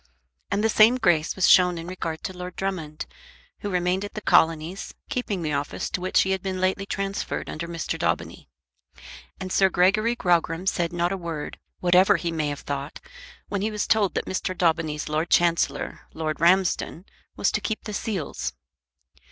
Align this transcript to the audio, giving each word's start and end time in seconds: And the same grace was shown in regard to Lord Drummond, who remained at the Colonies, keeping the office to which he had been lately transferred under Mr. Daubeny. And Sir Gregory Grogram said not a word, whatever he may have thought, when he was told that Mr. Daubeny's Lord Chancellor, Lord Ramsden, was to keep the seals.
And 0.49 0.63
the 0.63 0.67
same 0.67 0.95
grace 0.97 1.35
was 1.35 1.47
shown 1.47 1.77
in 1.77 1.85
regard 1.85 2.23
to 2.23 2.35
Lord 2.35 2.55
Drummond, 2.55 3.05
who 3.59 3.69
remained 3.69 4.03
at 4.03 4.15
the 4.15 4.19
Colonies, 4.21 4.95
keeping 5.11 5.43
the 5.43 5.53
office 5.53 5.91
to 5.91 6.01
which 6.01 6.21
he 6.23 6.31
had 6.31 6.41
been 6.41 6.59
lately 6.59 6.87
transferred 6.87 7.47
under 7.47 7.67
Mr. 7.67 7.99
Daubeny. 7.99 8.47
And 9.39 9.51
Sir 9.53 9.69
Gregory 9.69 10.15
Grogram 10.15 10.65
said 10.65 10.91
not 10.91 11.11
a 11.11 11.17
word, 11.17 11.59
whatever 11.81 12.15
he 12.17 12.31
may 12.31 12.47
have 12.47 12.61
thought, 12.61 12.99
when 13.47 13.61
he 13.61 13.69
was 13.69 13.85
told 13.85 14.15
that 14.15 14.25
Mr. 14.25 14.57
Daubeny's 14.57 15.07
Lord 15.07 15.29
Chancellor, 15.29 15.99
Lord 16.15 16.39
Ramsden, 16.41 17.05
was 17.35 17.51
to 17.51 17.61
keep 17.61 17.83
the 17.83 17.93
seals. 17.93 18.53